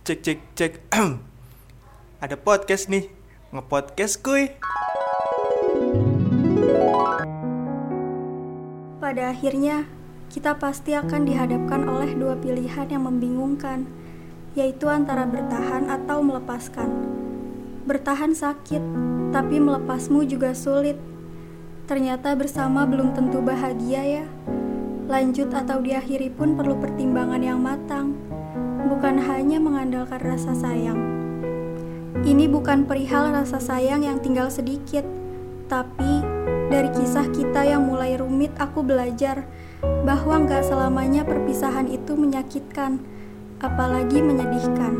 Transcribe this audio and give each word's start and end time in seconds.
Cek 0.00 0.24
cek 0.24 0.40
cek. 0.56 0.72
Ada 2.24 2.40
podcast 2.40 2.88
nih. 2.88 3.12
Ngepodcast 3.52 4.24
kuy. 4.24 4.48
Pada 8.96 9.28
akhirnya, 9.28 9.84
kita 10.32 10.56
pasti 10.56 10.96
akan 10.96 11.28
dihadapkan 11.28 11.84
oleh 11.84 12.16
dua 12.16 12.32
pilihan 12.40 12.88
yang 12.88 13.04
membingungkan, 13.04 13.84
yaitu 14.56 14.88
antara 14.88 15.28
bertahan 15.28 15.92
atau 15.92 16.24
melepaskan. 16.24 16.88
Bertahan 17.84 18.32
sakit, 18.32 18.80
tapi 19.36 19.60
melepasmu 19.60 20.24
juga 20.24 20.56
sulit. 20.56 20.96
Ternyata 21.84 22.32
bersama 22.40 22.88
belum 22.88 23.12
tentu 23.12 23.44
bahagia 23.44 24.24
ya. 24.24 24.24
Lanjut 25.12 25.52
atau 25.52 25.76
diakhiri 25.84 26.32
pun 26.32 26.56
perlu 26.56 26.80
pertimbangan 26.80 27.44
yang 27.44 27.60
matang, 27.60 28.16
bukan 28.90 29.22
hanya 29.22 29.62
mengandalkan 29.62 30.18
rasa 30.18 30.50
sayang. 30.50 30.98
Ini 32.26 32.50
bukan 32.50 32.90
perihal 32.90 33.30
rasa 33.30 33.62
sayang 33.62 34.02
yang 34.02 34.18
tinggal 34.18 34.50
sedikit, 34.50 35.06
tapi 35.70 36.26
dari 36.66 36.90
kisah 36.98 37.30
kita 37.30 37.62
yang 37.62 37.86
mulai 37.86 38.18
rumit 38.18 38.50
aku 38.58 38.82
belajar 38.82 39.46
bahwa 40.02 40.42
nggak 40.42 40.66
selamanya 40.66 41.22
perpisahan 41.22 41.86
itu 41.86 42.18
menyakitkan, 42.18 42.98
apalagi 43.62 44.18
menyedihkan. 44.18 44.92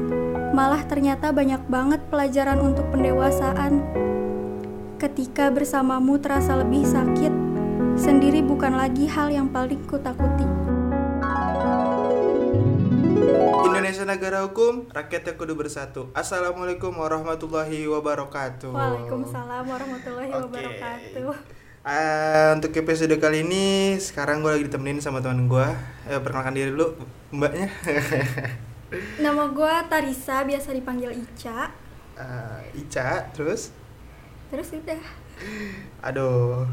Malah 0.54 0.86
ternyata 0.86 1.34
banyak 1.34 1.66
banget 1.66 2.00
pelajaran 2.14 2.62
untuk 2.62 2.86
pendewasaan. 2.94 3.82
Ketika 5.02 5.50
bersamamu 5.50 6.14
terasa 6.22 6.54
lebih 6.62 6.86
sakit, 6.86 7.32
sendiri 7.98 8.38
bukan 8.46 8.78
lagi 8.78 9.10
hal 9.10 9.34
yang 9.34 9.50
paling 9.50 9.82
kutakuti. 9.90 10.79
Indonesia 12.90 14.02
negara 14.02 14.42
hukum, 14.42 14.90
rakyatnya 14.90 15.38
kudu 15.38 15.54
bersatu. 15.54 16.10
Assalamualaikum 16.10 16.90
warahmatullahi 16.90 17.86
wabarakatuh. 17.86 18.66
Waalaikumsalam 18.66 19.62
warahmatullahi 19.62 20.30
Oke. 20.34 20.42
wabarakatuh. 20.50 21.30
Ah, 21.86 22.50
untuk 22.58 22.74
episode 22.74 23.14
kali 23.22 23.46
ini 23.46 23.94
sekarang 23.96 24.42
gue 24.42 24.50
lagi 24.50 24.66
ditemenin 24.66 24.98
sama 24.98 25.22
teman 25.22 25.46
gue. 25.46 25.66
Eh, 26.10 26.18
perkenalkan 26.18 26.50
diri 26.50 26.74
dulu, 26.74 26.98
mbaknya. 27.30 27.70
Nama 29.24 29.42
gue 29.54 29.72
Tarisa, 29.86 30.42
biasa 30.42 30.74
dipanggil 30.74 31.14
Ica. 31.14 31.70
Ah, 32.18 32.58
Ica, 32.74 33.30
terus, 33.30 33.70
Terus 34.50 34.66
udah. 34.74 34.98
aduh, 36.02 36.66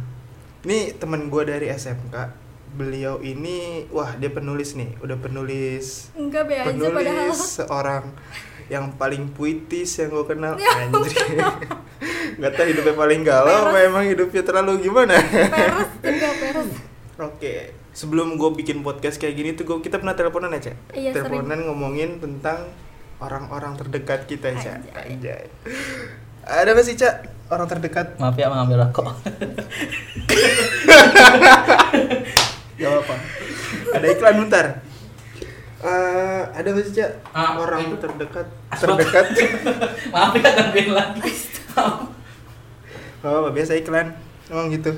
ini 0.66 0.97
teman 0.97 1.30
gue 1.30 1.44
dari 1.45 1.69
SMK. 1.69 2.47
Beliau 2.75 3.23
ini, 3.23 3.87
wah 3.89 4.13
dia 4.19 4.29
penulis 4.29 4.75
nih, 4.75 4.99
udah 4.99 5.17
penulis 5.17 6.11
Enggak 6.13 6.51
be 6.51 6.55
aja 6.59 6.67
padahal. 6.67 6.93
penulis 6.93 7.39
seorang 7.39 8.03
yang 8.67 8.91
paling 8.99 9.31
puitis 9.31 9.95
yang 9.97 10.11
gue 10.11 10.25
kenal. 10.27 10.53
Ya 10.61 10.69
anjir 10.85 11.15
nggak 12.38 12.53
tahu 12.53 12.69
hidupnya 12.69 12.93
paling 12.93 13.25
galau 13.25 13.71
apa 13.71 13.77
emang 13.81 14.05
hidupnya 14.05 14.45
terlalu 14.45 14.85
gimana? 14.85 15.17
Peres, 15.17 16.69
oke 17.17 17.53
sebelum 17.97 18.38
gue 18.38 18.49
bikin 18.61 18.85
podcast 18.85 19.17
kayak 19.17 19.33
gini 19.33 19.49
tuh 19.57 19.65
gue 19.65 19.81
kita 19.81 19.97
pernah 19.97 20.13
teleponan 20.13 20.53
ya 20.53 20.69
cak? 20.69 20.77
Iya, 20.93 21.17
teleponan 21.17 21.65
ngomongin 21.65 22.21
tentang 22.21 22.69
orang-orang 23.17 23.73
terdekat 23.73 24.29
kita 24.29 24.53
cak. 24.53 24.85
Anjay. 24.93 25.17
anjay. 25.17 25.43
Ada 26.45 26.77
apa 26.77 26.81
sih 26.85 26.93
cak? 26.93 27.15
Orang 27.49 27.65
terdekat? 27.65 28.21
Maaf 28.21 28.38
ya 28.38 28.53
mengambil 28.53 28.85
rokok. 28.85 29.17
Gak 32.78 32.94
apa 32.95 33.16
ada 33.92 34.06
iklan 34.08 34.38
bentar 34.39 34.66
Eh, 35.78 36.42
ada 36.52 36.67
apa 36.67 36.80
sih 36.81 36.89
cak 36.92 37.11
Ah, 37.31 37.53
orang 37.56 37.86
ini. 37.86 37.94
tuh 37.94 38.00
terdekat 38.03 38.47
terdekat 38.72 39.25
Maaf 40.14 40.34
ya 40.34 40.50
ngambil 40.50 40.88
lagi. 40.92 41.31
Oh, 43.22 43.45
biasa 43.47 43.78
iklan. 43.78 44.09
Emang 44.47 44.69
gitu. 44.69 44.89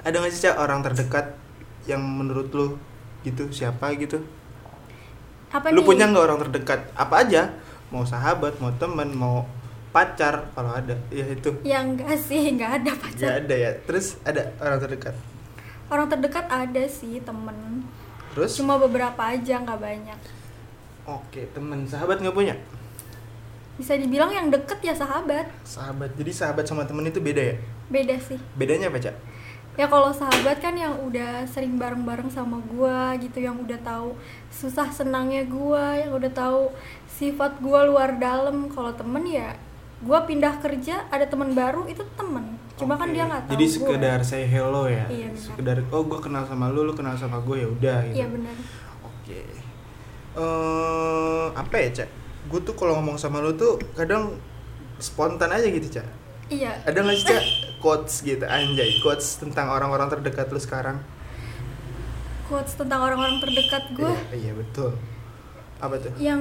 Ada 0.00 0.16
nggak 0.16 0.32
sih 0.32 0.42
Cak 0.42 0.56
orang 0.56 0.80
terdekat 0.80 1.36
yang 1.84 2.00
menurut 2.00 2.48
lu 2.52 2.80
gitu 3.20 3.50
siapa 3.50 3.92
gitu? 3.94 4.24
Apa 5.50 5.68
lu 5.68 5.82
nih? 5.82 5.86
punya 5.86 6.04
nggak 6.06 6.24
orang 6.24 6.40
terdekat? 6.40 6.80
Apa 6.94 7.14
aja? 7.20 7.52
Mau 7.88 8.02
sahabat, 8.02 8.56
mau 8.56 8.72
teman, 8.72 9.10
mau 9.10 9.44
pacar 9.90 10.48
kalau 10.52 10.72
ada. 10.72 10.96
Ya 11.10 11.26
itu. 11.26 11.52
Ya 11.62 11.80
enggak 11.80 12.16
sih, 12.16 12.48
enggak 12.48 12.80
ada 12.80 12.90
Ya 12.90 12.96
pacar. 12.96 13.28
ada 13.40 13.54
ya. 13.54 13.70
Terus 13.82 14.16
ada 14.22 14.56
orang 14.56 14.78
terdekat. 14.78 15.12
Orang 15.86 16.10
terdekat 16.10 16.50
ada 16.50 16.84
sih 16.90 17.22
temen. 17.22 17.86
Terus 18.34 18.58
Cuma 18.58 18.76
beberapa 18.76 19.22
aja, 19.22 19.62
nggak 19.62 19.80
banyak. 19.80 20.18
oke, 21.06 21.40
teman, 21.54 21.86
sahabat 21.86 22.18
nggak 22.18 22.34
punya? 22.34 22.54
Bisa 23.76 23.94
dibilang 23.94 24.32
yang 24.32 24.48
deket 24.50 24.80
ya 24.82 24.96
sahabat. 24.96 25.46
Sahabat. 25.62 26.16
Jadi 26.16 26.32
sahabat 26.32 26.64
sama 26.66 26.82
temen 26.88 27.06
itu 27.06 27.20
beda 27.22 27.54
ya? 27.54 27.56
Beda 27.92 28.16
sih. 28.18 28.40
Bedanya 28.58 28.90
apa, 28.90 28.98
Cak? 28.98 29.14
Ya 29.76 29.84
kalau 29.92 30.08
sahabat 30.08 30.56
kan 30.64 30.72
yang 30.72 30.96
udah 31.04 31.44
sering 31.44 31.76
bareng-bareng 31.76 32.32
sama 32.32 32.56
gua 32.64 33.12
gitu, 33.20 33.44
yang 33.44 33.60
udah 33.60 33.76
tahu 33.84 34.16
susah 34.48 34.88
senangnya 34.88 35.44
gua, 35.44 35.92
yang 36.00 36.16
udah 36.16 36.32
tahu 36.32 36.72
sifat 37.04 37.60
gua 37.60 37.84
luar 37.84 38.16
dalam. 38.16 38.72
Kalau 38.72 38.96
temen 38.96 39.20
ya 39.28 39.52
gua 40.00 40.24
pindah 40.24 40.56
kerja 40.64 41.04
ada 41.12 41.28
teman 41.28 41.52
baru 41.52 41.84
itu 41.92 42.00
temen. 42.16 42.56
Cuma 42.76 42.94
kan 43.00 43.08
Oke. 43.08 43.16
dia 43.16 43.24
nggak 43.24 43.42
tahu. 43.48 43.52
Jadi 43.56 43.64
sekedar 43.72 44.18
say 44.20 44.44
hello 44.44 44.84
ya. 44.84 45.08
Iya, 45.08 45.32
benar. 45.32 45.40
sekedar 45.40 45.76
oh 45.88 46.02
gue 46.04 46.20
kenal 46.20 46.44
sama 46.44 46.68
lu, 46.68 46.84
lu 46.84 46.92
kenal 46.92 47.16
sama 47.16 47.40
gue 47.40 47.56
ya 47.64 47.68
udah 47.72 47.98
gitu. 48.12 48.16
Iya 48.20 48.26
benar. 48.28 48.54
Oke. 49.00 49.40
Eh 50.36 51.46
apa 51.56 51.74
ya, 51.80 51.88
Cak? 52.04 52.10
Gue 52.52 52.60
tuh 52.62 52.76
kalau 52.76 53.00
ngomong 53.00 53.16
sama 53.16 53.40
lu 53.40 53.56
tuh 53.56 53.80
kadang 53.96 54.36
spontan 55.00 55.48
aja 55.48 55.64
gitu, 55.66 55.88
Cak. 55.88 56.06
Iya. 56.52 56.78
Ada 56.86 56.98
nggak 57.02 57.16
sih, 57.16 57.26
Cak, 57.26 57.44
quotes 57.82 58.22
gitu, 58.22 58.44
anjay, 58.46 59.02
quotes 59.02 59.40
tentang 59.42 59.66
orang-orang 59.66 60.06
terdekat 60.06 60.46
lu 60.52 60.60
sekarang? 60.62 61.02
Quotes 62.46 62.78
tentang 62.78 63.02
orang-orang 63.02 63.42
terdekat 63.42 63.90
gua 63.98 64.14
Iya, 64.30 64.38
iya, 64.38 64.52
betul. 64.54 64.94
Apa 65.82 65.98
tuh? 65.98 66.14
yang 66.22 66.40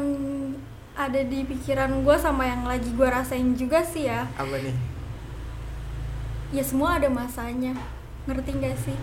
ada 0.96 1.19
di 1.25 1.44
pikiran 1.44 2.06
gua 2.06 2.16
sama 2.16 2.46
yang 2.46 2.63
lagi 2.69 2.94
gua 2.94 3.19
rasain 3.19 3.57
juga 3.57 3.81
sih 3.81 4.06
ya. 4.06 4.29
Apa 4.38 4.62
nih? 4.62 4.95
Ya 6.56 6.64
semua 6.64 6.96
ada 6.96 7.12
masanya 7.12 7.76
ngerti 8.26 8.52
gak 8.58 8.78
sih 8.80 8.98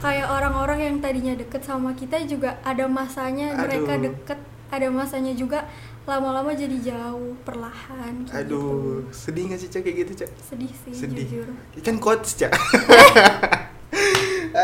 kayak 0.00 0.28
orang-orang 0.28 0.78
yang 0.80 0.96
tadinya 1.00 1.36
deket 1.36 1.64
sama 1.64 1.92
kita 1.92 2.20
juga 2.24 2.56
ada 2.64 2.88
masanya 2.88 3.52
mereka 3.56 3.96
Aduh. 3.96 4.12
deket 4.12 4.38
ada 4.72 4.88
masanya 4.90 5.32
juga 5.32 5.64
lama-lama 6.06 6.54
jadi 6.54 6.78
jauh 6.82 7.34
perlahan 7.42 8.26
kayak 8.30 8.46
Aduh, 8.46 9.02
gitu. 9.02 9.10
sedih 9.10 9.50
nggak 9.50 9.58
sih, 9.58 9.68
Cak, 9.70 9.82
kayak 9.82 9.96
gitu, 10.06 10.12
Cak? 10.22 10.30
sedih 10.38 10.70
sih 10.70 10.92
Sedih. 10.94 11.26
jujur 11.26 11.48
Kan 11.82 11.98
quotes, 11.98 12.38
Cak. 12.38 12.54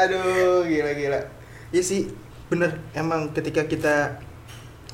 Aduh, 0.06 0.62
gila-gila. 0.64 1.18
Iya 1.74 1.82
sih, 1.82 2.14
bener. 2.46 2.78
Emang 2.94 3.34
ketika 3.34 3.66
kita 3.66 4.22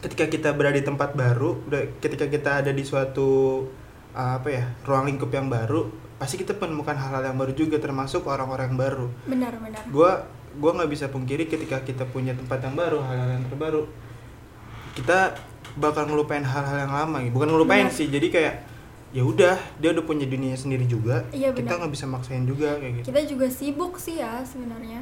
ketika 0.01 0.25
kita 0.31 0.49
berada 0.57 0.81
di 0.81 0.87
tempat 0.87 1.13
baru, 1.13 1.61
ketika 2.01 2.31
kita 2.33 2.65
ada 2.65 2.73
di 2.73 2.85
suatu 2.87 3.67
apa 4.13 4.49
ya 4.49 4.65
ruang 4.83 5.07
lingkup 5.07 5.29
yang 5.29 5.47
baru, 5.47 5.89
pasti 6.17 6.37
kita 6.37 6.55
menemukan 6.55 6.95
hal-hal 6.95 7.23
yang 7.25 7.37
baru 7.37 7.53
juga, 7.53 7.77
termasuk 7.77 8.25
orang-orang 8.25 8.73
yang 8.73 8.79
baru. 8.79 9.07
benar-benar 9.25 9.83
Gua 9.89 10.25
gua 10.55 10.71
nggak 10.75 10.91
bisa 10.91 11.07
pungkiri 11.07 11.47
ketika 11.47 11.81
kita 11.81 12.03
punya 12.05 12.33
tempat 12.33 12.59
yang 12.61 12.75
baru, 12.75 12.99
hal-hal 13.01 13.31
yang 13.35 13.45
terbaru, 13.47 13.87
kita 14.93 15.37
bakal 15.77 16.05
ngelupain 16.05 16.43
hal-hal 16.43 16.79
yang 16.81 16.91
lama. 16.91 17.23
gitu. 17.23 17.33
Bukan 17.33 17.49
ngelupain 17.49 17.87
Benar. 17.87 17.95
sih, 17.95 18.09
jadi 18.09 18.27
kayak 18.29 18.55
ya 19.09 19.23
udah 19.23 19.57
dia 19.77 19.89
udah 19.91 20.05
punya 20.05 20.27
dunia 20.27 20.53
sendiri 20.53 20.85
juga. 20.85 21.25
Iya, 21.31 21.53
kita 21.53 21.65
benar. 21.65 21.87
nggak 21.87 21.93
bisa 21.95 22.05
maksain 22.05 22.45
juga 22.45 22.77
kayak 22.77 22.93
gitu. 23.01 23.05
kita 23.09 23.21
juga 23.25 23.47
sibuk 23.49 23.97
sih 23.97 24.19
ya 24.19 24.43
sebenarnya 24.43 25.01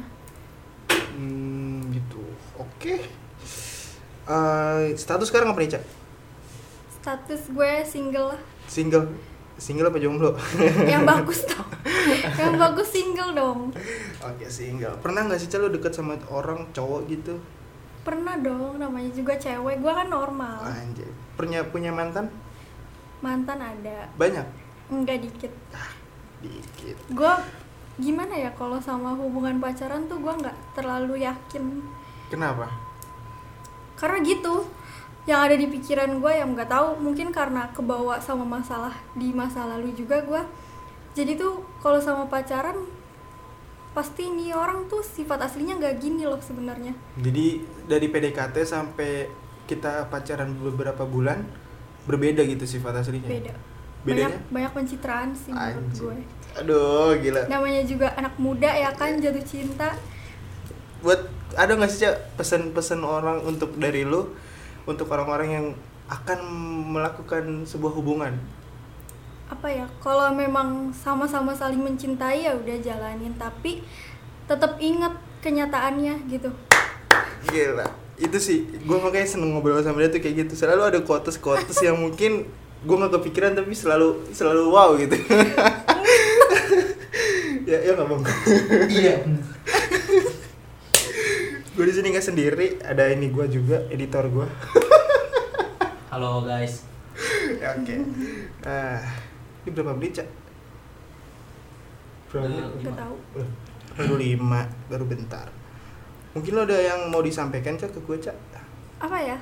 Hmm, 1.17 1.89
gitu. 1.91 2.21
Oke. 2.55 3.01
Eh, 4.27 4.83
status 4.93 5.27
sekarang 5.27 5.49
apa 5.49 5.59
nih, 5.59 5.71
Cak? 5.73 5.83
Status 6.97 7.41
gue 7.49 7.71
single 7.83 8.33
lah 8.33 8.41
Single. 8.65 9.07
Single 9.55 9.89
apa 9.89 9.97
jomblo? 9.97 10.37
yang 10.91 11.01
bagus 11.03 11.45
dong 11.49 11.65
yang 12.35 12.55
bagus 12.55 12.89
single 12.89 13.31
dong 13.31 13.59
Oke, 14.19 14.45
single. 14.47 14.93
Pernah 14.99 15.25
nggak 15.25 15.37
sih, 15.37 15.49
lu 15.55 15.69
deket 15.69 15.91
sama 15.91 16.13
orang 16.27 16.65
cowok 16.71 17.01
gitu? 17.07 17.35
pernah 18.01 18.39
dong 18.39 18.79
namanya 18.79 19.11
juga 19.11 19.35
cewek 19.35 19.77
gue 19.77 19.91
kan 19.91 20.07
normal 20.07 20.63
Anjay. 20.63 21.11
Punya 21.35 21.59
punya 21.65 21.91
mantan? 21.91 22.31
mantan 23.19 23.59
ada 23.59 24.07
Banyak. 24.15 24.47
enggak 24.87 25.19
dikit 25.19 25.51
Dikit. 26.39 26.95
gue 27.11 27.33
gimana 27.97 28.31
ya 28.31 28.53
kalau 28.53 28.77
sama 28.77 29.11
hubungan 29.11 29.57
pacaran 29.57 30.07
tuh 30.07 30.21
gue 30.21 30.29
nggak 30.29 30.55
terlalu 30.71 31.19
yakin 31.19 31.83
Kenapa? 32.29 32.71
karena 33.97 34.21
gitu 34.21 34.63
yang 35.27 35.43
ada 35.43 35.59
di 35.59 35.67
pikiran 35.67 36.23
gue 36.23 36.31
yang 36.31 36.55
nggak 36.55 36.71
tahu 36.71 37.03
mungkin 37.03 37.35
karena 37.35 37.67
kebawa 37.75 38.23
sama 38.23 38.47
masalah 38.47 38.95
di 39.13 39.35
masa 39.35 39.67
lalu 39.67 39.91
juga 39.91 40.23
gue 40.23 40.41
jadi 41.17 41.33
tuh 41.33 41.65
kalau 41.83 41.97
sama 41.97 42.29
pacaran 42.29 42.77
pasti 43.97 44.29
nih 44.29 44.53
orang 44.53 44.85
tuh 44.85 45.01
sifat 45.01 45.41
aslinya 45.41 45.81
nggak 45.81 45.97
gini 45.97 46.21
loh 46.29 46.37
sebenarnya. 46.37 46.93
Jadi 47.17 47.65
dari 47.89 48.05
PDKT 48.13 48.61
sampai 48.61 49.25
kita 49.65 50.05
pacaran 50.13 50.53
beberapa 50.53 51.01
bulan 51.09 51.41
berbeda 52.05 52.45
gitu 52.45 52.69
sifat 52.69 53.01
aslinya? 53.01 53.25
Beda. 53.25 53.57
Bedanya? 54.05 54.37
Banyak 54.37 54.53
banyak 54.53 54.71
pencitraan 54.77 55.33
sih 55.33 55.49
menurut 55.49 55.89
Anjing. 55.89 56.05
gue 56.05 56.17
aduh 56.57 57.17
gila. 57.17 57.41
Namanya 57.49 57.81
juga 57.89 58.13
anak 58.13 58.37
muda 58.37 58.69
ya 58.69 58.93
kan 58.93 59.17
jatuh 59.17 59.41
cinta. 59.41 59.97
Buat 61.01 61.33
ada 61.57 61.73
nggak 61.73 61.89
sih 61.89 62.05
pesan-pesan 62.37 63.01
orang 63.01 63.41
untuk 63.41 63.73
dari 63.81 64.05
lu 64.05 64.29
untuk 64.87 65.11
orang-orang 65.11 65.49
yang 65.51 65.65
akan 66.07 66.39
melakukan 66.95 67.67
sebuah 67.67 67.93
hubungan. 67.99 68.33
Apa 69.51 69.67
ya 69.67 69.85
kalau 69.99 70.31
memang 70.31 70.95
sama-sama 70.95 71.51
saling 71.51 71.83
mencintai 71.83 72.47
ya 72.47 72.55
udah 72.55 72.77
jalanin. 72.79 73.35
Tapi 73.35 73.83
tetap 74.47 74.79
ingat 74.79 75.19
kenyataannya 75.43 76.31
gitu. 76.31 76.49
Gila 77.51 78.07
itu 78.17 78.37
sih. 78.41 78.59
Gue 78.87 78.97
makanya 78.97 79.27
seneng 79.29 79.53
ngobrol 79.53 79.83
sama 79.83 80.01
dia 80.01 80.09
tuh 80.09 80.23
kayak 80.23 80.47
gitu. 80.47 80.53
Selalu 80.57 80.81
ada 80.95 80.99
quotes 81.03 81.37
quotes 81.37 81.77
yang 81.83 81.99
mungkin 81.99 82.49
gue 82.81 82.95
nggak 82.95 83.13
kepikiran 83.21 83.53
tapi 83.53 83.75
selalu 83.75 84.31
selalu 84.33 84.63
wow 84.71 84.95
gitu. 84.97 85.15
Ya 87.67 87.83
ya 87.83 87.99
nggak 87.99 88.07
bang 88.07 88.23
Iya. 88.87 89.15
Gue 91.77 91.85
di 91.85 91.93
sini 91.93 92.09
nggak 92.09 92.25
sendiri 92.25 92.67
ada 92.81 93.05
ini 93.05 93.29
gue 93.29 93.45
juga 93.45 93.85
editor 93.93 94.25
gue 94.27 94.47
Halo 96.17 96.41
guys. 96.41 96.81
ya, 97.61 97.77
oke. 97.77 97.95
Ah 98.65 99.05
ini 99.61 99.69
berapa 99.69 99.93
menit 99.93 100.17
cak? 100.17 100.27
Berapa 102.33 102.49
menit? 102.49 102.89
tahu. 102.89 103.15
Baru 103.93 104.15
lima 104.17 104.65
baru 104.89 105.05
bentar. 105.05 105.45
Mungkin 106.33 106.57
lo 106.57 106.65
ada 106.65 106.73
yang 106.73 107.13
mau 107.13 107.21
disampaikan 107.21 107.77
cak 107.77 107.93
ke 107.93 107.99
gue 108.01 108.17
cak? 108.17 108.33
Apa 108.97 109.17
ya? 109.21 109.37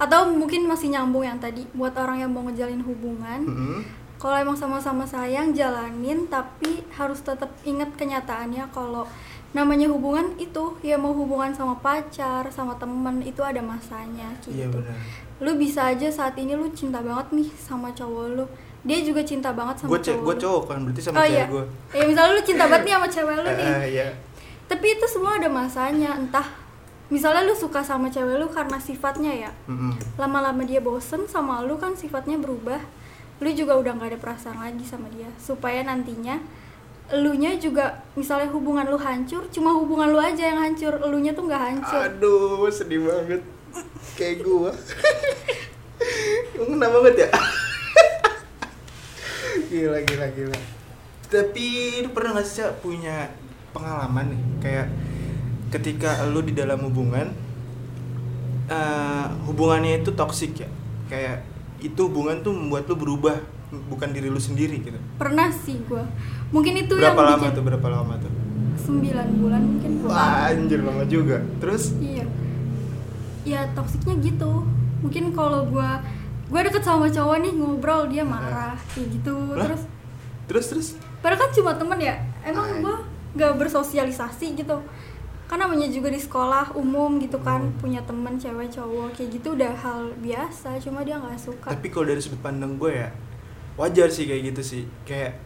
Atau 0.00 0.32
mungkin 0.32 0.64
masih 0.64 0.96
nyambung 0.96 1.28
yang 1.28 1.36
tadi 1.36 1.68
buat 1.76 1.92
orang 1.92 2.24
yang 2.24 2.32
mau 2.32 2.48
ngejalin 2.48 2.80
hubungan 2.80 3.44
Mm-mm. 3.44 3.80
kalau 4.16 4.40
emang 4.40 4.56
sama-sama 4.56 5.04
sayang 5.04 5.52
jalanin 5.52 6.24
tapi 6.32 6.80
harus 6.96 7.20
tetap 7.20 7.52
ingat 7.60 7.92
kenyataannya 7.92 8.64
kalau 8.72 9.04
namanya 9.56 9.88
hubungan 9.88 10.36
itu 10.36 10.76
ya 10.84 11.00
mau 11.00 11.16
hubungan 11.16 11.48
sama 11.56 11.80
pacar 11.80 12.44
sama 12.52 12.76
temen 12.76 13.24
itu 13.24 13.40
ada 13.40 13.64
masanya 13.64 14.28
iya 14.52 14.68
gitu. 14.68 14.84
benar. 14.84 15.00
Lu 15.40 15.56
bisa 15.56 15.88
aja 15.88 16.12
saat 16.12 16.36
ini 16.36 16.52
lu 16.52 16.68
cinta 16.76 17.00
banget 17.00 17.32
nih 17.32 17.48
sama 17.56 17.88
cowok 17.96 18.24
lu. 18.36 18.44
Dia 18.84 19.00
juga 19.00 19.24
cinta 19.24 19.56
banget 19.56 19.80
sama 19.80 19.96
cewek 19.96 20.04
cowok 20.04 20.24
gue 20.28 20.36
cowok 20.44 20.62
kan 20.68 20.78
berarti 20.84 21.00
sama 21.00 21.16
oh 21.16 21.24
cewek 21.24 21.32
iya. 21.32 21.44
gue 21.48 21.64
ya 21.96 22.02
misalnya 22.04 22.32
lu 22.36 22.42
cinta 22.44 22.64
banget 22.68 22.82
nih 22.84 22.92
sama 23.00 23.08
cewek 23.08 23.36
lu 23.40 23.48
nih. 23.60 23.66
Ah, 23.72 23.84
iya. 23.88 24.06
Tapi 24.68 24.86
itu 24.92 25.06
semua 25.08 25.32
ada 25.40 25.48
masanya 25.48 26.10
entah 26.20 26.48
misalnya 27.08 27.42
lu 27.48 27.54
suka 27.56 27.80
sama 27.80 28.12
cewek 28.12 28.36
lu 28.36 28.52
karena 28.52 28.76
sifatnya 28.76 29.32
ya. 29.32 29.50
Mm-mm. 29.72 29.96
lama-lama 30.20 30.68
dia 30.68 30.84
bosen 30.84 31.24
sama 31.24 31.64
lu 31.64 31.80
kan 31.80 31.96
sifatnya 31.96 32.36
berubah 32.36 32.84
lu 33.40 33.48
juga 33.52 33.76
udah 33.76 33.92
nggak 33.96 34.10
ada 34.12 34.18
perasaan 34.20 34.60
lagi 34.60 34.84
sama 34.84 35.08
dia. 35.08 35.32
Supaya 35.40 35.80
nantinya 35.80 36.40
elunya 37.06 37.54
juga 37.54 38.02
misalnya 38.18 38.50
hubungan 38.50 38.90
lu 38.90 38.98
hancur 38.98 39.46
cuma 39.54 39.70
hubungan 39.70 40.10
lu 40.10 40.18
aja 40.18 40.50
yang 40.50 40.58
hancur 40.58 40.98
elunya 40.98 41.30
tuh 41.30 41.46
nggak 41.46 41.62
hancur 41.62 42.02
Aduh, 42.02 42.66
sedih 42.66 43.06
banget. 43.06 43.42
Kayak 44.18 44.42
gua. 44.42 44.72
Ngena 46.56 46.88
banget 46.88 47.14
ya? 47.26 47.28
gila, 49.70 49.98
gila, 50.02 50.26
gila. 50.34 50.58
Tapi 51.30 51.66
lu 52.02 52.10
pernah 52.10 52.40
gak 52.40 52.48
sih 52.48 52.64
punya 52.80 53.28
pengalaman 53.76 54.32
nih 54.32 54.42
kayak 54.64 54.86
ketika 55.68 56.24
lu 56.32 56.40
di 56.40 56.56
dalam 56.56 56.80
hubungan 56.88 57.28
eh, 58.72 59.26
hubungannya 59.44 60.00
itu 60.00 60.16
toksik 60.16 60.64
ya 60.64 60.70
kayak 61.12 61.44
itu 61.84 62.08
hubungan 62.08 62.40
tuh 62.40 62.56
membuat 62.56 62.88
lu 62.88 62.96
berubah 62.96 63.36
bukan 63.92 64.16
diri 64.16 64.32
lu 64.32 64.40
sendiri 64.40 64.80
gitu 64.80 64.96
pernah 65.20 65.52
sih 65.52 65.76
gua 65.84 66.08
mungkin 66.56 66.72
itu 66.80 66.94
berapa 66.94 67.12
yang 67.12 67.28
lama 67.28 67.36
bikin 67.38 67.52
tuh 67.52 67.64
berapa 67.64 67.88
lama 67.92 68.14
tuh? 68.16 68.32
9 68.86 69.42
bulan 69.42 69.60
mungkin. 69.60 69.90
Wah, 70.04 70.48
anjir 70.48 70.80
lama 70.80 71.04
juga. 71.04 71.42
Terus? 71.58 71.92
Iya. 71.98 72.24
Ya 73.44 73.60
toksiknya 73.72 74.14
gitu. 74.20 74.64
Mungkin 75.02 75.30
kalau 75.30 75.66
gua 75.66 76.00
gua 76.46 76.60
deket 76.62 76.80
sama 76.80 77.06
cowok 77.06 77.36
nih 77.42 77.52
ngobrol 77.52 78.06
dia 78.06 78.22
marah 78.22 78.78
kayak 78.90 79.08
gitu. 79.12 79.34
Lah? 79.52 79.66
terus 79.66 79.82
terus 80.46 80.66
terus? 80.66 80.88
Padahal 81.18 81.42
kan 81.42 81.50
cuma 81.52 81.74
temen 81.74 81.98
ya. 82.00 82.14
Emang 82.40 82.66
Ay. 82.66 82.78
gua 82.80 82.96
nggak 83.34 83.52
bersosialisasi 83.58 84.54
gitu. 84.54 84.78
Kan 85.46 85.58
namanya 85.58 85.86
juga 85.86 86.10
di 86.10 86.18
sekolah 86.18 86.74
umum 86.74 87.18
gitu 87.18 87.38
kan 87.38 87.62
Hmm. 87.62 87.78
punya 87.78 88.02
temen 88.02 88.34
cewek 88.34 88.66
cowok 88.66 89.14
kayak 89.14 89.30
gitu 89.30 89.54
udah 89.54 89.72
hal 89.74 90.10
biasa 90.18 90.74
cuma 90.78 91.02
dia 91.02 91.18
nggak 91.18 91.38
suka. 91.38 91.70
Tapi 91.70 91.86
kalau 91.86 92.06
dari 92.06 92.18
sudut 92.18 92.38
pandang 92.40 92.74
gue 92.74 92.90
ya 92.92 93.10
wajar 93.74 94.10
sih 94.10 94.26
kayak 94.26 94.42
gitu 94.50 94.62
sih. 94.64 94.82
Kayak 95.06 95.38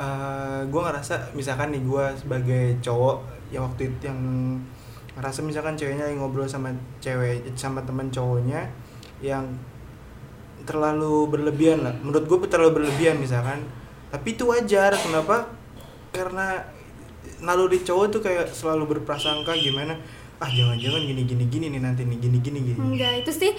eh 0.00 0.60
gue 0.64 0.80
ngerasa 0.80 1.36
misalkan 1.36 1.76
nih 1.76 1.84
gue 1.84 2.04
sebagai 2.16 2.64
cowok 2.80 3.20
yang 3.52 3.68
waktu 3.68 3.92
itu 3.92 4.08
yang 4.08 4.20
ngerasa 5.12 5.44
misalkan 5.44 5.76
ceweknya 5.76 6.08
yang 6.08 6.24
ngobrol 6.24 6.48
sama 6.48 6.72
cewek 7.04 7.44
sama 7.52 7.84
teman 7.84 8.08
cowoknya 8.08 8.64
yang 9.20 9.44
terlalu 10.64 11.28
berlebihan 11.28 11.84
lah. 11.84 11.92
Menurut 12.00 12.24
gue 12.24 12.48
terlalu 12.48 12.84
berlebihan 12.84 13.20
misalkan. 13.20 13.60
Tapi 14.10 14.34
itu 14.34 14.48
wajar. 14.48 14.96
Kenapa? 14.96 15.48
Karena 16.10 16.64
naluri 17.44 17.80
cowok 17.84 18.06
tuh 18.08 18.20
kayak 18.24 18.48
selalu 18.52 18.96
berprasangka 18.96 19.56
gimana 19.56 19.96
ah 20.40 20.48
jangan-jangan 20.48 21.04
gini 21.04 21.22
gini 21.28 21.44
gini 21.52 21.66
nih 21.68 21.80
nanti 21.84 22.08
nih 22.08 22.16
gini 22.16 22.38
gini 22.40 22.58
gini. 22.72 22.78
Enggak 22.80 23.24
itu 23.24 23.32
sih 23.32 23.52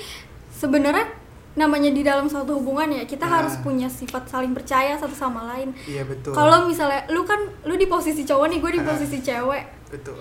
sebenarnya 0.50 1.06
namanya 1.54 1.90
di 1.90 2.00
dalam 2.02 2.26
suatu 2.26 2.56
hubungan 2.56 2.88
ya 2.90 3.04
kita 3.04 3.24
Nah. 3.24 3.34
harus 3.38 3.60
punya 3.60 3.86
sifat 3.86 4.24
saling 4.26 4.52
percaya 4.52 4.96
satu 4.96 5.12
sama 5.12 5.44
lain. 5.50 5.76
Iya 5.84 6.04
betul. 6.04 6.32
Kalau 6.32 6.64
misalnya 6.64 7.04
lu 7.08 7.22
kan 7.22 7.38
lu 7.62 7.76
di 7.76 7.86
posisi 7.86 8.24
cowok 8.24 8.48
nih 8.48 8.60
gue 8.60 8.72
di 8.72 8.82
posisi 8.90 9.18
cewek. 9.20 9.64
Betul. 9.90 10.16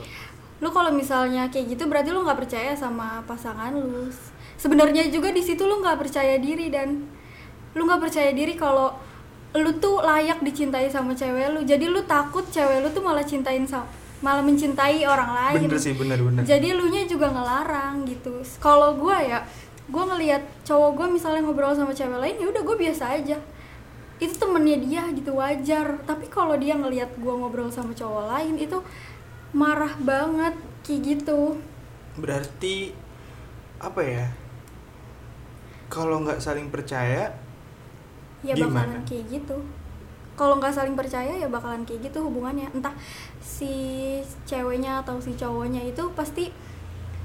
Lu 0.59 0.69
kalau 0.69 0.91
misalnya 0.91 1.47
kayak 1.47 1.67
gitu 1.71 1.87
berarti 1.87 2.11
lu 2.11 2.21
nggak 2.21 2.39
percaya 2.39 2.73
sama 2.75 3.23
pasangan 3.25 3.71
lu. 3.71 4.11
Sebenarnya 4.57 5.09
juga 5.09 5.31
di 5.31 5.41
situ 5.41 5.63
lu 5.63 5.79
nggak 5.79 5.97
percaya 5.97 6.37
diri 6.37 6.69
dan 6.69 7.07
lu 7.71 7.83
nggak 7.83 8.03
percaya 8.03 8.31
diri 8.31 8.53
kalau 8.53 8.91
lu 9.53 9.71
tuh 9.77 9.99
layak 10.01 10.39
dicintai 10.41 10.87
sama 10.87 11.15
cewek 11.15 11.55
lu. 11.55 11.63
Jadi 11.63 11.87
lu 11.87 12.03
takut 12.05 12.43
cewek 12.45 12.81
lu 12.81 12.91
tuh 12.91 13.01
malah 13.01 13.23
cintain 13.23 13.63
sa- 13.65 13.87
malah 14.21 14.43
mencintai 14.43 15.01
orang 15.03 15.31
lain. 15.33 15.65
Bener 15.65 15.81
sih 15.81 15.95
bener 15.95 16.21
bener. 16.21 16.43
Jadi 16.43 16.75
lu 16.75 16.87
nya 16.87 17.03
juga 17.05 17.31
ngelarang 17.31 18.05
gitu. 18.05 18.43
Kalau 18.59 18.93
gue 18.95 19.17
ya 19.25 19.41
gue 19.91 20.05
ngelihat 20.07 20.43
cowok 20.63 20.91
gue 20.95 21.07
misalnya 21.19 21.43
ngobrol 21.43 21.75
sama 21.75 21.91
cewek 21.91 22.23
lain 22.23 22.39
ya 22.39 22.47
udah 22.47 22.63
gue 22.63 22.77
biasa 22.79 23.05
aja. 23.19 23.39
Itu 24.23 24.35
temennya 24.39 24.79
dia 24.79 25.03
gitu 25.11 25.35
wajar. 25.35 25.99
Tapi 26.07 26.31
kalau 26.31 26.55
dia 26.55 26.79
ngelihat 26.79 27.11
gue 27.19 27.35
ngobrol 27.35 27.69
sama 27.69 27.91
cowok 27.91 28.31
lain 28.31 28.55
itu 28.57 28.79
marah 29.51 29.91
banget 29.99 30.55
kayak 30.87 31.01
gitu. 31.19 31.59
Berarti 32.15 32.95
apa 33.83 34.01
ya 34.05 34.27
kalau 35.91 36.23
nggak 36.23 36.39
saling 36.39 36.71
percaya 36.71 37.35
ya 38.47 38.55
Gimana? 38.55 38.87
bakalan 38.87 39.03
kayak 39.03 39.25
gitu. 39.27 39.59
Kalau 40.39 40.57
nggak 40.57 40.73
saling 40.73 40.95
percaya 40.95 41.35
ya 41.35 41.51
bakalan 41.51 41.83
kayak 41.83 42.09
gitu 42.09 42.23
hubungannya. 42.23 42.71
Entah 42.71 42.95
si 43.43 43.75
ceweknya 44.47 45.03
atau 45.03 45.19
si 45.19 45.35
cowoknya 45.35 45.83
itu 45.83 46.07
pasti 46.15 46.55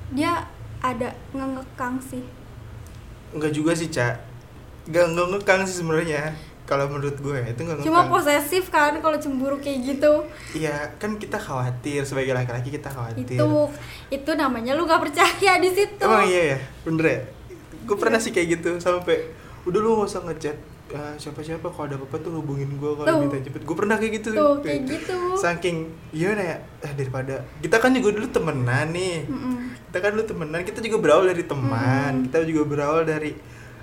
dia 0.09 0.49
ada 0.81 1.13
ngekang 1.33 2.01
sih 2.01 2.44
nggak 3.35 3.51
juga 3.51 3.75
sih 3.75 3.91
cak 3.91 4.15
nggak 4.85 5.05
nggak 5.11 5.27
ngekang 5.35 5.61
sih 5.65 5.81
sebenarnya 5.81 6.31
kalau 6.65 6.89
menurut 6.89 7.13
gue. 7.21 7.39
Itu 7.45 7.61
nggak 7.61 7.77
ngekang. 7.77 7.87
cuma 7.93 8.09
posesif 8.09 8.73
kan 8.73 8.97
kalau 8.97 9.17
cemburu 9.21 9.61
kayak 9.61 9.85
gitu. 9.85 10.25
Iya 10.57 10.97
kan 10.97 11.21
kita 11.21 11.37
khawatir 11.37 12.01
sebagai 12.01 12.33
laki-laki 12.33 12.73
kita 12.73 12.89
khawatir. 12.89 13.37
Itu 13.37 13.69
itu 14.09 14.31
namanya 14.33 14.73
lu 14.73 14.89
gak 14.89 15.01
percaya 15.01 15.61
di 15.61 15.69
situ. 15.69 16.01
Emang 16.01 16.25
iya 16.25 16.57
ya? 16.57 16.59
Bener 16.81 17.05
ya? 17.05 17.19
Gue 17.85 17.97
pernah 18.01 18.17
sih 18.17 18.33
kayak 18.33 18.59
gitu 18.59 18.71
sampai 18.81 19.29
udah 19.65 19.77
lu 19.77 20.01
gak 20.01 20.09
usah 20.09 20.21
ngechat 20.25 20.57
"Ah, 20.93 21.17
siapa-siapa 21.17 21.65
kalau 21.65 21.89
ada 21.89 21.97
apa-apa 21.97 22.21
tuh 22.21 22.31
hubungin 22.37 22.69
gue 22.77 22.91
kalau 22.93 23.25
minta 23.25 23.41
jemput 23.41 23.65
gue 23.65 23.75
pernah 23.75 23.97
kayak 23.97 24.21
gitu 24.21 24.29
Tuh, 24.37 24.61
kayak 24.61 24.85
gitu. 24.85 25.17
saking 25.33 25.89
gimana 26.13 26.41
ya? 26.45 26.57
Eh, 26.85 26.93
daripada 26.93 27.41
kita 27.57 27.81
kan 27.81 27.89
juga 27.93 28.13
dulu 28.13 28.27
temenan 28.29 28.93
nih. 28.93 29.25
Mm-mm. 29.25 29.54
Kita 29.95 30.03
kan 30.03 30.11
dulu 30.11 30.27
temenan 30.27 30.59
kita 30.61 30.83
juga 30.83 30.97
berawal 30.99 31.23
dari 31.25 31.47
teman 31.47 32.11
Hmm. 32.11 32.23
kita 32.27 32.43
juga 32.43 32.63
berawal 32.67 33.07
dari 33.07 33.31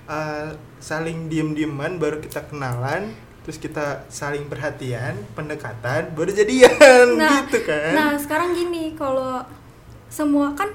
uh, 0.05 0.53
saling 0.77 1.25
diem-dieman 1.25 1.97
baru 1.97 2.21
kita 2.21 2.45
kenalan 2.45 3.09
terus 3.41 3.57
kita 3.57 4.05
saling 4.07 4.45
perhatian 4.45 5.17
pendekatan 5.33 6.13
baru 6.13 6.29
jadian 6.29 7.17
nah 7.17 7.41
gitu 7.41 7.65
kan. 7.65 7.97
nah 7.97 8.13
sekarang 8.13 8.53
gini 8.53 8.93
kalau 8.93 9.41
semua 10.05 10.53
kan 10.53 10.69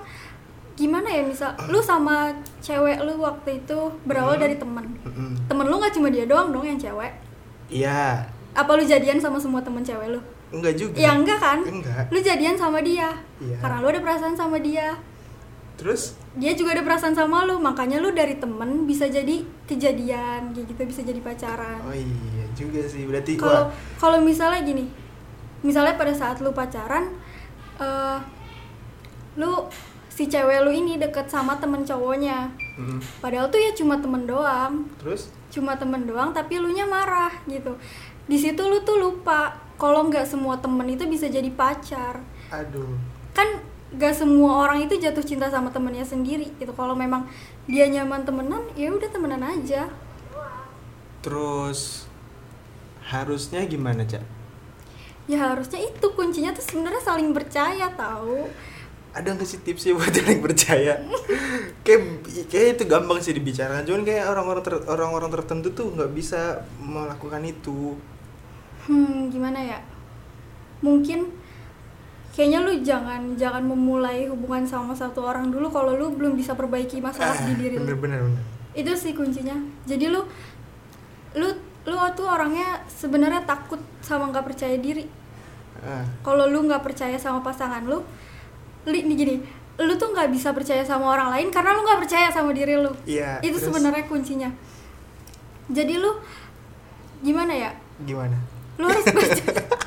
gimana 0.75 1.07
ya 1.07 1.23
misal 1.23 1.55
lu 1.71 1.79
sama 1.79 2.35
cewek 2.59 2.99
lu 2.99 3.15
waktu 3.19 3.63
itu 3.63 3.79
berawal 4.03 4.35
Hmm. 4.35 4.43
dari 4.43 4.59
temen 4.59 4.91
Mm-mm. 5.07 5.31
temen 5.47 5.65
lu 5.65 5.79
nggak 5.79 5.95
cuma 5.95 6.11
dia 6.11 6.27
doang 6.27 6.51
dong 6.51 6.67
yang 6.67 6.75
cewek? 6.77 7.15
Iya. 7.69 8.27
Apa 8.53 8.75
lu 8.75 8.83
jadian 8.83 9.23
sama 9.23 9.39
semua 9.39 9.63
temen 9.63 9.83
cewek 9.83 10.11
lu? 10.11 10.19
Enggak 10.51 10.75
juga. 10.75 10.99
Ya 10.99 11.15
enggak 11.15 11.39
kan? 11.39 11.63
Enggak. 11.63 12.11
Lu 12.11 12.19
jadian 12.19 12.59
sama 12.59 12.83
dia. 12.83 13.15
Iya. 13.39 13.55
karena 13.63 13.79
lu 13.79 13.87
ada 13.89 14.03
perasaan 14.03 14.35
sama 14.35 14.59
dia 14.59 14.99
terus? 15.79 16.19
Dia 16.35 16.59
juga 16.59 16.75
ada 16.75 16.83
perasaan 16.83 17.15
sama 17.15 17.47
lu 17.47 17.63
makanya 17.63 18.03
lu 18.03 18.11
dari 18.11 18.35
temen 18.37 18.85
bisa 18.85 19.07
jadi 19.07 19.47
kejadian 19.65 20.53
kayak 20.53 20.67
gitu 20.75 20.83
bisa 20.85 21.01
jadi 21.07 21.23
pacaran. 21.23 21.81
Oh 21.87 21.95
iya 21.95 22.45
juga 22.59 22.83
sih 22.85 23.07
berarti 23.07 23.39
kalau 23.39 23.71
kalau 24.03 24.19
misalnya 24.19 24.67
gini 24.67 24.91
misalnya 25.63 25.95
pada 25.95 26.11
saat 26.11 26.43
lu 26.43 26.51
pacaran 26.51 27.15
eh 27.79 28.19
lu 29.39 29.71
si 30.11 30.27
cewek 30.27 30.67
lu 30.67 30.75
ini 30.75 30.99
deket 30.99 31.31
sama 31.31 31.55
temen 31.63 31.87
cowoknya. 31.87 32.51
Mm, 32.75 32.99
padahal 33.23 33.47
tuh 33.55 33.63
ya 33.63 33.71
cuma 33.71 33.95
temen 34.03 34.27
doang. 34.27 34.91
Terus? 34.99 35.31
Cuma 35.55 35.79
temen 35.79 36.03
doang 36.11 36.35
tapi 36.35 36.59
lu 36.59 36.75
nya 36.75 36.91
marah 36.91 37.31
gitu. 37.47 37.79
Di 38.27 38.35
situ 38.35 38.59
lu 38.67 38.83
tuh 38.83 38.99
lupa 38.99 39.55
kalau 39.79 40.11
nggak 40.11 40.27
semua 40.27 40.59
temen 40.59 40.91
itu 40.91 41.07
bisa 41.07 41.31
jadi 41.31 41.47
pacar. 41.55 42.19
Aduh. 42.51 42.99
Kan 43.31 43.63
gak 43.97 44.13
semua 44.13 44.69
orang 44.69 44.85
itu 44.85 45.01
jatuh 45.01 45.25
cinta 45.25 45.49
sama 45.49 45.73
temennya 45.73 46.05
sendiri 46.05 46.53
gitu. 46.61 46.73
Kalau 46.77 46.93
memang 46.93 47.25
dia 47.65 47.89
nyaman 47.89 48.25
temenan 48.29 48.63
ya 48.77 48.93
udah 48.93 49.09
temenan 49.09 49.41
aja. 49.41 49.89
Terus 51.25 52.07
harusnya 53.09 53.65
gimana 53.65 54.05
cak? 54.05 54.25
Ya 55.29 55.39
harusnya 55.53 55.81
itu 55.85 56.07
kuncinya 56.17 56.57
tuh 56.57 56.65
sebenarnya 56.65 57.03
saling 57.05 57.31
percaya 57.37 57.87
tahu. 57.93 58.49
Ada 59.13 59.35
nggak 59.35 59.49
sih 59.49 59.61
tipsnya 59.65 59.93
buat 59.97 60.13
yang 60.21 60.41
percaya? 60.45 60.95
Kayak 61.85 62.01
kayak 62.49 62.69
itu 62.79 62.85
gampang 62.89 63.19
sih 63.25 63.33
dibicarakan. 63.37 63.85
Cuman 63.85 64.03
kayak 64.09 64.25
orang-orang 64.33 64.63
ter- 64.65 64.87
orang-orang 64.89 65.31
tertentu 65.33 65.69
tuh 65.73 65.87
nggak 65.97 66.13
bisa 66.13 66.65
melakukan 66.81 67.43
itu. 67.45 67.97
Hmm 68.87 69.29
gimana 69.29 69.61
ya? 69.61 69.79
Mungkin 70.81 71.29
kayaknya 72.39 72.63
lu 72.63 72.71
jangan 72.87 73.35
jangan 73.35 73.67
memulai 73.67 74.31
hubungan 74.31 74.63
sama 74.63 74.95
satu 74.95 75.27
orang 75.27 75.51
dulu 75.51 75.67
kalau 75.75 75.99
lu 75.99 76.15
belum 76.15 76.39
bisa 76.39 76.55
perbaiki 76.55 77.03
masalah 77.03 77.35
Ah, 77.35 77.51
di 77.51 77.59
diri 77.59 77.75
lu. 77.75 77.83
Bener 77.83 77.99
bener 77.99 78.21
bener. 78.23 78.43
Itu 78.79 78.95
sih 78.95 79.11
kuncinya. 79.11 79.59
Jadi 79.91 80.07
lu 80.07 80.23
lu 81.35 81.49
lu 81.83 81.97
tuh 82.15 82.31
orangnya 82.31 82.79
sebenarnya 82.87 83.43
takut 83.43 83.83
sama 84.07 84.31
nggak 84.31 84.55
percaya 84.55 84.79
diri. 84.79 85.03
Ah, 85.83 86.07
kalau 86.23 86.47
lu 86.47 86.63
nggak 86.71 86.79
percaya 86.87 87.19
sama 87.19 87.43
pasangan 87.43 87.83
lu 87.83 88.07
li 88.87 89.03
nih 89.03 89.17
gini 89.19 89.37
lu 89.79 89.95
tuh 89.99 90.15
nggak 90.15 90.31
bisa 90.31 90.55
percaya 90.55 90.83
sama 90.87 91.11
orang 91.11 91.35
lain 91.35 91.51
karena 91.51 91.75
lu 91.75 91.83
nggak 91.83 92.07
percaya 92.07 92.31
sama 92.31 92.55
diri 92.55 92.79
lu. 92.79 92.95
Iya 93.03 93.43
itu 93.43 93.59
sebenarnya 93.59 94.07
kuncinya. 94.07 94.51
Jadi 95.75 95.99
lu 95.99 96.15
gimana 97.19 97.51
ya? 97.51 97.71
Gimana? 98.07 98.39
Lu 98.79 98.87
harus 98.87 99.07
percaya 99.11 99.78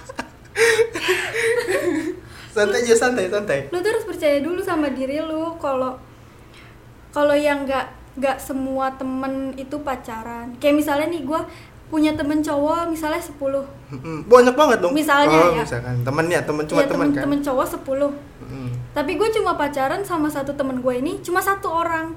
santai 2.51 2.79
aja 2.81 2.95
santai 2.97 3.25
santai. 3.27 3.59
Lu 3.67 3.79
tuh 3.79 3.89
harus 3.89 4.03
percaya 4.03 4.37
dulu 4.39 4.59
sama 4.59 4.91
diri 4.91 5.17
lu 5.19 5.55
kalau 5.57 5.95
kalau 7.09 7.33
yang 7.33 7.63
nggak 7.63 7.85
nggak 8.13 8.37
semua 8.37 8.91
temen 8.93 9.55
itu 9.55 9.75
pacaran. 9.79 10.51
Kayak 10.59 10.75
misalnya 10.77 11.07
nih 11.09 11.23
gue 11.23 11.41
punya 11.87 12.15
temen 12.15 12.39
cowok 12.39 12.87
misalnya 12.87 13.19
10 13.19 13.35
Mm-mm. 13.91 14.17
banyak 14.23 14.55
banget 14.55 14.77
dong. 14.79 14.95
Misalnya 14.95 15.35
oh, 15.37 15.51
ya. 15.51 15.63
misalkan. 15.63 15.95
Temennya 16.01 16.39
temen 16.43 16.63
cuma 16.63 16.79
Iya, 16.79 16.87
temen 16.87 17.07
kan? 17.11 17.21
temen 17.23 17.39
cowok 17.41 17.65
10 17.83 18.11
Mm. 18.41 18.71
tapi 18.91 19.15
gue 19.15 19.29
cuma 19.31 19.55
pacaran 19.55 20.03
sama 20.03 20.27
satu 20.27 20.51
temen 20.51 20.79
gue 20.79 20.93
ini 20.93 21.19
cuma 21.19 21.39
satu 21.39 21.67
orang. 21.67 22.11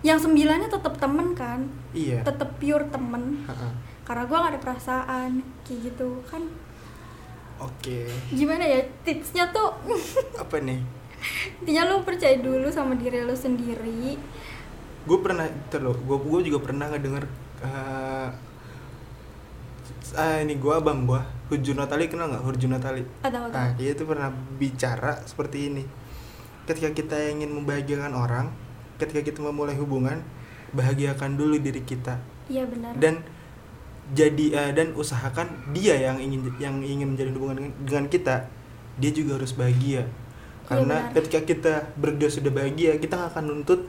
Yang 0.00 0.28
sembilannya 0.28 0.68
tetap 0.68 0.96
temen 0.96 1.32
kan? 1.32 1.64
Iya. 1.92 2.20
Tetap 2.22 2.56
pure 2.56 2.84
temen. 2.88 3.40
Ha-ha. 3.44 3.68
karena 4.04 4.22
gue 4.22 4.36
gak 4.38 4.52
ada 4.52 4.60
perasaan 4.60 5.30
kayak 5.64 5.80
gitu. 5.90 6.20
Kan 6.24 6.46
oke. 7.60 7.98
Gimana 8.32 8.64
ya 8.64 8.80
tipsnya 9.04 9.48
tuh? 9.52 9.72
Apa 10.42 10.60
nih? 10.60 10.80
Intinya 11.62 11.88
lu 11.88 12.04
percaya 12.04 12.36
dulu 12.38 12.68
sama 12.68 12.94
diri 12.94 13.24
lu 13.24 13.34
sendiri. 13.34 14.18
Gue 15.06 15.18
pernah 15.22 15.46
terus 15.70 15.96
gue 16.02 16.16
gue 16.18 16.40
juga 16.52 16.58
pernah 16.62 16.90
ngedenger 16.90 17.24
eh 17.64 18.28
ah, 20.14 20.38
ini 20.44 20.60
gue 20.60 20.72
abang 20.76 21.08
gue 21.08 21.18
Hurjun 21.48 21.80
Natali 21.80 22.06
kenal 22.06 22.28
nggak 22.28 22.44
Hurjun 22.44 22.76
Natali 22.76 23.02
atau 23.24 23.48
nah 23.48 23.72
dia 23.74 23.96
tuh 23.96 24.06
pernah 24.06 24.30
bicara 24.60 25.22
seperti 25.24 25.72
ini. 25.72 25.84
Ketika 26.66 26.90
kita 26.90 27.16
ingin 27.30 27.54
membahagiakan 27.54 28.12
orang 28.12 28.50
ketika 28.98 29.22
kita 29.22 29.40
memulai 29.44 29.76
hubungan 29.78 30.24
bahagiakan 30.74 31.38
dulu 31.38 31.60
diri 31.62 31.80
kita. 31.84 32.18
Iya 32.50 32.66
benar. 32.66 32.92
Dan 32.98 33.22
jadi 34.14 34.46
eh, 34.54 34.70
dan 34.76 34.94
usahakan 34.94 35.74
dia 35.74 35.98
yang 35.98 36.22
ingin 36.22 36.46
yang 36.62 36.76
ingin 36.78 37.14
menjalin 37.14 37.34
hubungan 37.34 37.56
dengan, 37.58 37.72
dengan 37.82 38.04
kita 38.06 38.36
dia 38.96 39.10
juga 39.12 39.38
harus 39.40 39.52
bahagia. 39.52 40.06
Karena 40.66 41.10
benar. 41.10 41.14
ketika 41.14 41.40
kita 41.46 41.74
berdua 41.94 42.30
sudah 42.30 42.50
bahagia 42.50 42.98
kita 42.98 43.30
akan 43.30 43.42
nuntut 43.50 43.86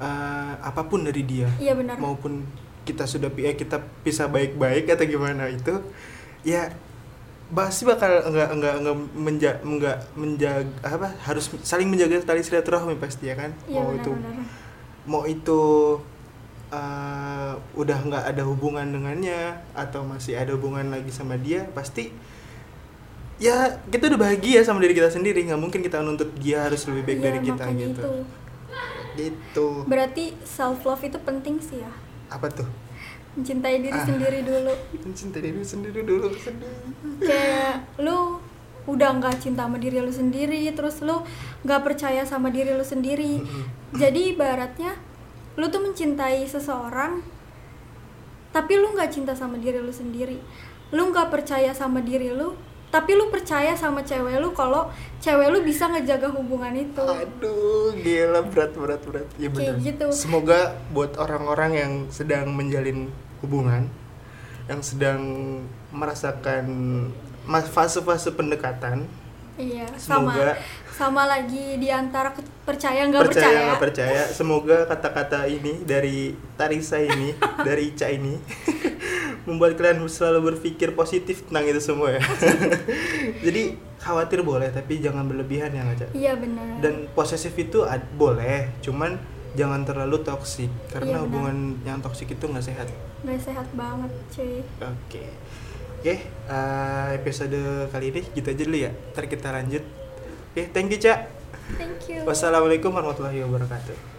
eh, 0.00 0.52
apa 0.60 0.82
pun 0.88 1.04
dari 1.04 1.24
dia. 1.24 1.48
Iya 1.60 1.76
benar. 1.76 2.00
Maupun 2.00 2.46
kita 2.88 3.04
sudah 3.04 3.28
eh, 3.40 3.56
kita 3.56 3.82
pisah 4.06 4.30
baik-baik 4.30 4.88
atau 4.88 5.04
gimana 5.04 5.50
itu 5.50 5.74
ya 6.46 6.70
pasti 7.46 7.86
bakal 7.86 8.26
enggak 8.26 8.48
enggak 8.58 8.74
enggak 8.82 8.96
menja, 9.14 9.50
enggak 9.62 9.98
menjaga 10.18 10.74
apa 10.82 11.08
harus 11.22 11.46
saling 11.62 11.86
menjaga 11.86 12.18
tali 12.26 12.42
silaturahmi 12.42 12.98
pasti 12.98 13.30
ya 13.30 13.36
kan? 13.38 13.54
Iya 13.68 13.84
mau 13.84 13.94
benar 13.94 14.00
itu 14.02 14.10
benar 14.14 14.34
mau 15.06 15.22
itu 15.24 15.60
eh, 16.68 17.52
udah 17.74 17.98
nggak 18.02 18.24
ada 18.26 18.42
hubungan 18.42 18.86
dengannya 18.86 19.54
atau 19.72 20.02
masih 20.02 20.34
ada 20.34 20.50
hubungan 20.52 20.88
lagi 20.88 21.10
sama 21.10 21.36
dia 21.36 21.62
pasti 21.70 22.10
ya 23.36 23.68
kita 23.86 24.08
udah 24.08 24.20
bahagia 24.20 24.64
sama 24.64 24.80
diri 24.80 24.96
kita 24.96 25.12
sendiri. 25.12 25.44
Nggak 25.44 25.60
mungkin 25.60 25.80
kita 25.80 26.00
nuntut 26.00 26.32
dia 26.40 26.64
harus 26.66 26.82
lebih 26.88 27.02
baik 27.04 27.18
Iya, 27.18 27.24
dari 27.24 27.38
kita 27.44 27.64
gitu. 27.70 28.00
itu. 28.02 28.12
gitu. 29.16 29.68
Berarti 29.84 30.24
self 30.42 30.82
love 30.82 31.00
itu 31.00 31.18
penting 31.20 31.60
sih 31.60 31.80
ya. 31.80 31.92
Apa 32.28 32.48
tuh? 32.48 32.68
Mencintai 33.36 33.84
diri 33.84 33.92
Ah. 33.92 34.04
sendiri 34.04 34.40
dulu. 34.40 34.72
Mencintai 35.04 35.40
diri 35.44 35.60
sendiri 35.60 36.00
dulu 36.02 36.32
sedih. 36.32 36.72
Kayak 37.20 37.84
lu 38.00 38.40
udah 38.86 39.18
nggak 39.18 39.42
cinta 39.42 39.66
sama 39.66 39.76
diri 39.76 39.98
lu 39.98 40.08
sendiri 40.08 40.62
terus 40.72 41.02
lu 41.04 41.20
nggak 41.66 41.80
percaya 41.84 42.24
sama 42.24 42.48
diri 42.48 42.72
lu 42.72 42.84
sendiri. 42.84 43.44
Jadi 43.92 44.32
ibaratnya 44.32 44.96
lu 45.56 45.64
tuh 45.66 45.80
mencintai 45.80 46.44
seseorang 46.44 47.20
tapi 48.52 48.72
lu 48.76 48.92
nggak 48.92 49.12
cinta 49.12 49.32
sama 49.32 49.56
diri 49.56 49.80
lu 49.80 49.92
sendiri 49.92 50.40
lu 50.92 51.12
nggak 51.12 51.28
percaya 51.28 51.72
sama 51.72 52.00
diri 52.00 52.32
lu 52.32 52.56
tapi 52.86 53.12
lu 53.18 53.28
percaya 53.28 53.74
sama 53.74 54.00
cewek 54.00 54.38
lu 54.38 54.54
kalau 54.54 54.88
cewek 55.18 55.50
lu 55.50 55.60
bisa 55.60 55.90
ngejaga 55.90 56.30
hubungan 56.32 56.72
itu 56.72 57.02
Aduh, 57.02 57.92
gila 57.98 58.40
berat 58.46 58.72
berat 58.72 59.02
berat. 59.02 59.26
Ya 59.36 59.50
benar. 59.50 59.76
gitu. 59.82 60.06
Semoga 60.14 60.78
buat 60.94 61.18
orang-orang 61.18 61.70
yang 61.76 61.92
sedang 62.08 62.54
menjalin 62.54 63.10
hubungan, 63.42 63.90
yang 64.70 64.80
sedang 64.80 65.20
merasakan 65.90 66.64
fase-fase 67.68 68.32
pendekatan, 68.32 69.04
iya 69.58 69.84
Semoga- 69.98 70.56
sama 70.56 70.85
lagi 71.04 71.76
di 71.76 71.88
antara 71.92 72.32
percaya 72.64 73.04
nggak 73.04 73.22
percaya 73.28 73.44
percaya, 73.44 73.66
nggak 73.68 73.82
percaya, 73.84 74.22
semoga 74.32 74.88
kata-kata 74.88 75.44
ini 75.44 75.84
dari 75.84 76.32
Tarisa 76.56 76.96
ini, 76.96 77.36
dari 77.68 77.92
Ica 77.92 78.08
ini 78.08 78.32
membuat 79.44 79.76
kalian 79.76 80.02
selalu 80.08 80.56
berpikir 80.56 80.96
positif 80.96 81.44
tentang 81.46 81.68
itu 81.68 81.78
semua 81.78 82.16
ya. 82.16 82.22
Jadi 83.46 83.76
khawatir 84.00 84.40
boleh, 84.40 84.72
tapi 84.72 84.98
jangan 84.98 85.28
berlebihan 85.28 85.70
ya 85.70 85.84
nggak 85.84 85.98
Ca? 86.00 86.06
iya 86.16 86.32
benar. 86.34 86.80
Dan 86.80 87.06
posesif 87.12 87.52
itu 87.54 87.84
boleh 88.16 88.72
cuman 88.80 89.20
jangan 89.52 89.84
terlalu 89.84 90.20
toksik 90.24 90.68
karena 90.92 91.20
Iya, 91.20 91.24
hubungan 91.28 91.56
yang 91.84 92.00
toksik 92.00 92.32
itu 92.32 92.44
nggak 92.48 92.64
sehat. 92.64 92.88
Nggak 93.20 93.40
sehat 93.44 93.68
banget 93.76 94.10
cuy. 94.32 94.64
Oke. 94.80 95.24
Oke 95.96 96.22
eh, 96.22 97.08
episode 97.18 97.88
kali 97.90 98.14
ini 98.14 98.20
gitu 98.32 98.48
aja 98.48 98.62
dulu 98.64 98.78
ya. 98.78 98.90
Ntar 99.12 99.26
kita 99.26 99.50
lanjut 99.52 100.05
oke 100.56 100.72
thank 100.72 100.88
you 100.88 100.96
cak. 100.96 101.28
Thank 101.76 102.08
you. 102.08 102.24
Wassalamualaikum 102.24 102.88
warahmatullahi 102.96 103.44
wabarakatuh 103.44 104.15